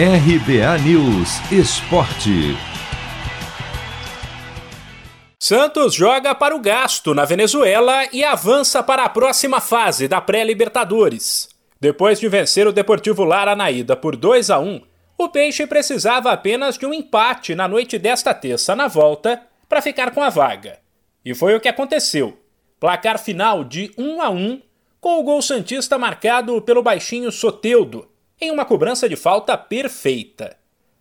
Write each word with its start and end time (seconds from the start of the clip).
RBA 0.00 0.78
News 0.84 1.40
Esporte. 1.50 2.56
Santos 5.40 5.92
joga 5.92 6.36
para 6.36 6.54
o 6.54 6.60
gasto 6.60 7.12
na 7.16 7.24
Venezuela 7.24 8.06
e 8.12 8.22
avança 8.22 8.80
para 8.80 9.02
a 9.02 9.08
próxima 9.08 9.60
fase 9.60 10.06
da 10.06 10.20
pré-Libertadores. 10.20 11.48
Depois 11.80 12.20
de 12.20 12.28
vencer 12.28 12.68
o 12.68 12.72
Deportivo 12.72 13.24
Lara 13.24 13.56
na 13.56 13.72
ida 13.72 13.96
por 13.96 14.14
2 14.14 14.50
a 14.50 14.60
1, 14.60 14.82
o 15.18 15.28
Peixe 15.30 15.66
precisava 15.66 16.30
apenas 16.30 16.78
de 16.78 16.86
um 16.86 16.94
empate 16.94 17.56
na 17.56 17.66
noite 17.66 17.98
desta 17.98 18.32
terça 18.32 18.76
na 18.76 18.86
volta 18.86 19.42
para 19.68 19.82
ficar 19.82 20.12
com 20.12 20.22
a 20.22 20.30
vaga. 20.30 20.78
E 21.24 21.34
foi 21.34 21.56
o 21.56 21.60
que 21.60 21.66
aconteceu. 21.66 22.38
Placar 22.78 23.18
final 23.18 23.64
de 23.64 23.90
1 23.98 24.22
a 24.22 24.30
1, 24.30 24.62
com 25.00 25.18
o 25.18 25.24
gol 25.24 25.42
santista 25.42 25.98
marcado 25.98 26.62
pelo 26.62 26.84
baixinho 26.84 27.32
Soteudo, 27.32 28.06
em 28.40 28.50
uma 28.50 28.64
cobrança 28.64 29.08
de 29.08 29.16
falta 29.16 29.56
perfeita. 29.56 30.56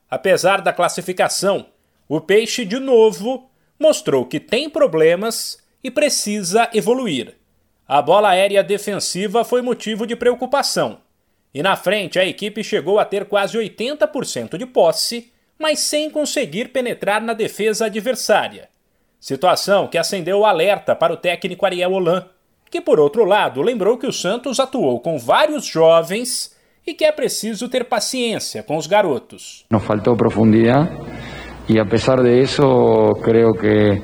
Apesar 0.09 0.62
da 0.62 0.73
classificação, 0.73 1.68
o 2.08 2.22
Peixe 2.22 2.66
de 2.66 2.80
novo 2.80 3.50
mostrou 3.80 4.26
que 4.26 4.40
tem 4.40 4.70
problemas 4.70 5.59
e 5.84 5.92
precisa 5.92 6.70
evoluir. 6.73 7.36
A 7.88 8.02
bola 8.02 8.30
aérea 8.30 8.64
defensiva 8.64 9.44
foi 9.44 9.62
motivo 9.62 10.05
de 10.05 10.16
preocupação. 10.16 11.00
E 11.54 11.64
na 11.64 11.76
frente 11.76 12.20
a 12.20 12.26
equipe 12.26 12.64
chegou 12.64 13.00
a 13.00 13.05
ter 13.05 13.26
quase 13.26 13.58
80% 13.58 14.58
de 14.58 14.66
posse, 14.66 15.31
mas 15.58 15.80
sem 15.80 16.09
conseguir 16.09 16.70
penetrar 16.70 17.22
na 17.22 17.34
defesa 17.34 17.86
adversária. 17.86 18.70
Situação 19.20 19.88
que 19.88 19.98
acendeu 19.98 20.40
o 20.40 20.45
alerta 20.45 20.95
para 20.95 21.14
o 21.14 21.17
técnico 21.17 21.66
Ariel 21.66 21.94
Holan, 21.94 22.30
que 22.70 22.81
por 22.81 23.00
outro 23.00 23.23
lado 23.23 23.62
lembrou 23.62 23.98
que 23.98 24.06
o 24.06 24.14
Santos 24.14 24.59
atuou 24.59 25.00
com 25.00 25.17
vários 25.17 25.66
jovens 25.66 26.56
e 26.88 26.94
que 26.94 27.04
é 27.04 27.12
preciso 27.12 27.68
ter 27.68 27.84
paciência 27.84 28.64
com 28.64 28.77
os 28.77 28.88
garotos. 28.88 29.66
Nos 29.70 29.84
faltou 29.84 30.16
profundidade 30.16 30.90
e 31.67 31.78
apesar 31.80 32.23
de 32.23 32.42
isso, 32.42 32.64
creio 33.22 33.52
que, 33.52 34.02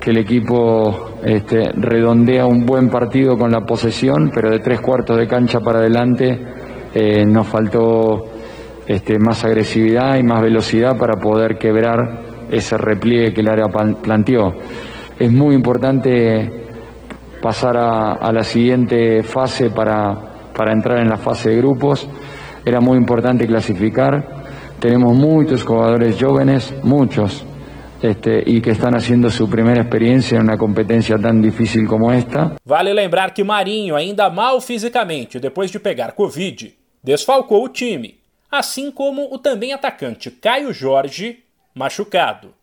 que 0.00 0.10
equipo 0.12 1.18
este, 1.24 1.58
redondea 1.74 2.46
um 2.46 2.64
bom 2.64 2.88
partido 2.88 3.36
com 3.36 3.46
a 3.46 3.66
posesión, 3.66 4.30
pero 4.32 4.50
de 4.50 4.60
três 4.60 4.80
quartos 4.80 5.18
de 5.18 5.26
cancha 5.26 5.58
para 5.58 5.80
adelante 5.80 6.38
eh, 6.94 7.24
nos 7.26 7.48
faltou 7.48 8.30
este, 8.86 9.18
más 9.18 9.44
agresividad 9.44 10.16
y 10.16 10.22
más 10.22 10.40
velocidad 10.40 10.96
para 10.96 11.18
poder 11.18 11.58
quebrar 11.58 12.46
ese 12.52 12.78
repliegue 12.78 13.34
que 13.34 13.40
el 13.40 13.48
área 13.48 13.66
planteó. 13.66 14.54
Es 15.18 15.32
muy 15.32 15.56
importante 15.56 16.52
pasar 17.42 17.76
a, 17.76 18.12
a 18.12 18.32
la 18.32 18.44
siguiente 18.44 19.24
fase 19.24 19.70
para 19.70 20.35
para 20.56 20.72
entrar 20.72 20.98
en 20.98 21.08
la 21.08 21.18
fase 21.18 21.50
de 21.50 21.56
grupos. 21.56 22.08
Era 22.64 22.80
muy 22.80 22.96
importante 22.96 23.46
clasificar. 23.46 24.44
Tenemos 24.80 25.14
muchos 25.16 25.62
jugadores 25.62 26.16
jóvenes, 26.20 26.74
muchos, 26.82 27.44
este, 28.02 28.42
y 28.44 28.60
que 28.60 28.70
están 28.70 28.94
haciendo 28.94 29.30
su 29.30 29.48
primera 29.48 29.82
experiencia 29.82 30.36
en 30.36 30.44
una 30.44 30.58
competencia 30.58 31.18
tan 31.18 31.40
difícil 31.40 31.86
como 31.86 32.12
esta. 32.12 32.56
Vale 32.64 32.92
lembrar 32.92 33.32
que 33.32 33.44
Marinho, 33.44 33.96
ainda 33.96 34.28
mal 34.30 34.60
fisicamente 34.60 35.38
depois 35.38 35.70
de 35.70 35.78
pegar 35.78 36.12
Covid, 36.12 36.74
desfalcou 37.02 37.64
o 37.64 37.68
time, 37.68 38.18
assim 38.50 38.90
como 38.90 39.32
o 39.32 39.38
também 39.38 39.72
atacante 39.72 40.30
Caio 40.30 40.72
Jorge, 40.72 41.44
machucado. 41.74 42.54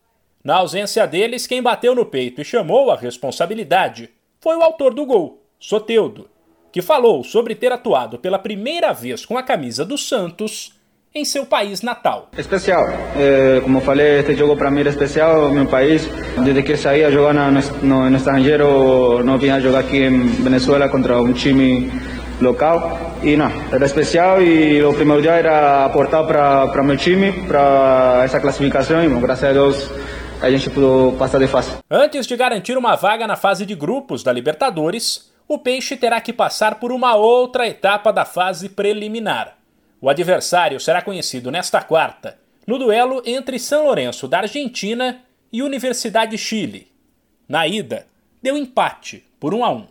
Na 0.43 0.55
ausência 0.55 1.07
deles, 1.07 1.47
quem 1.47 1.61
bateu 1.61 1.95
no 1.95 2.05
peito 2.05 2.41
e 2.41 2.45
chamou 2.45 2.91
a 2.91 2.97
responsabilidade 2.97 4.09
foi 4.41 4.57
o 4.57 4.61
autor 4.61 4.93
do 4.93 5.05
gol, 5.05 5.41
Soteudo, 5.57 6.27
que 6.73 6.81
falou 6.81 7.23
sobre 7.23 7.53
ter 7.53 7.71
atuado 7.71 8.17
pela 8.17 8.39
primeira 8.39 8.91
vez 8.91 9.25
com 9.27 9.37
a 9.37 9.43
camisa 9.43 9.85
do 9.85 9.95
Santos 9.95 10.73
em 11.13 11.23
seu 11.23 11.45
país 11.45 11.83
natal. 11.83 12.29
Especial, 12.35 12.83
eh, 13.15 13.61
como 13.63 13.79
falei, 13.79 14.21
este 14.21 14.35
jogo 14.35 14.57
para 14.57 14.71
mim 14.71 14.81
é 14.81 14.89
especial, 14.89 15.51
meu 15.51 15.67
país. 15.67 16.09
Desde 16.43 16.63
que 16.63 16.75
saí 16.75 17.03
a 17.03 17.11
jogar 17.11 17.35
no, 17.35 17.61
no, 17.83 18.09
no 18.09 18.17
estrangeiro, 18.17 19.23
não 19.23 19.37
vinha 19.37 19.61
jogar 19.61 19.81
aqui 19.81 19.97
em 19.97 20.25
Venezuela 20.41 20.89
contra 20.89 21.21
um 21.21 21.31
time 21.31 21.91
local. 22.41 22.97
E 23.21 23.37
não, 23.37 23.51
era 23.71 23.85
especial 23.85 24.41
e 24.41 24.83
o 24.83 24.91
primeiro 24.95 25.21
dia 25.21 25.33
era 25.33 25.85
aportar 25.85 26.25
para 26.25 26.83
meu 26.83 26.97
time, 26.97 27.31
para 27.47 28.21
essa 28.25 28.39
classificação. 28.39 29.03
E 29.03 29.07
bom, 29.07 29.21
graças 29.21 29.47
a 29.47 29.53
Deus 29.53 29.91
a 30.41 30.49
gente 30.49 30.71
pôde 30.71 31.15
passar 31.17 31.37
de 31.37 31.47
fase. 31.47 31.77
Antes 31.89 32.25
de 32.25 32.35
garantir 32.35 32.75
uma 32.75 32.95
vaga 32.95 33.27
na 33.27 33.35
fase 33.35 33.63
de 33.67 33.75
grupos 33.75 34.23
da 34.23 34.33
Libertadores, 34.33 35.31
o 35.47 35.59
Peixe 35.59 35.95
terá 35.95 36.21
que 36.21 36.33
passar 36.33 36.75
por 36.75 36.91
uma 36.91 37.15
outra 37.15 37.67
etapa 37.67 38.11
da 38.11 38.25
fase 38.25 38.69
preliminar. 38.69 39.57
O 40.01 40.09
adversário 40.09 40.79
será 40.79 41.01
conhecido 41.01 41.51
nesta 41.51 41.81
quarta, 41.81 42.37
no 42.67 42.77
duelo 42.77 43.21
entre 43.25 43.59
São 43.59 43.85
Lourenço 43.85 44.27
da 44.27 44.39
Argentina 44.39 45.21
e 45.51 45.61
Universidade 45.61 46.37
Chile. 46.37 46.87
Na 47.47 47.67
ida, 47.67 48.07
deu 48.41 48.57
empate 48.57 49.23
por 49.39 49.53
1 49.53 49.63
a 49.63 49.71
1. 49.71 49.85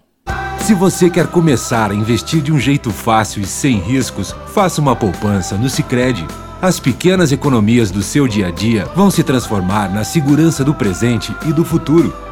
Se 0.58 0.74
você 0.74 1.10
quer 1.10 1.26
começar 1.26 1.90
a 1.90 1.94
investir 1.94 2.40
de 2.40 2.52
um 2.52 2.58
jeito 2.58 2.90
fácil 2.90 3.42
e 3.42 3.46
sem 3.46 3.78
riscos, 3.78 4.32
faça 4.54 4.80
uma 4.80 4.94
poupança 4.94 5.56
no 5.56 5.68
Sicredi. 5.68 6.26
As 6.60 6.78
pequenas 6.78 7.32
economias 7.32 7.90
do 7.90 8.02
seu 8.02 8.28
dia 8.28 8.46
a 8.46 8.50
dia 8.50 8.84
vão 8.94 9.10
se 9.10 9.24
transformar 9.24 9.92
na 9.92 10.04
segurança 10.04 10.64
do 10.64 10.72
presente 10.72 11.34
e 11.46 11.52
do 11.52 11.64
futuro. 11.64 12.31